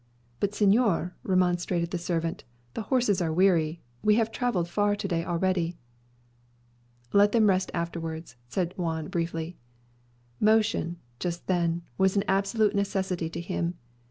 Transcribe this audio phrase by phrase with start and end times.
[0.39, 3.83] "But, señor," remonstrated the servant, "the horses are weary.
[4.01, 5.77] We have travelled far to day already."
[7.13, 9.57] "Let them rest afterwards," said Juan briefly.
[10.39, 13.75] Motion, just then, was an absolute necessity to him.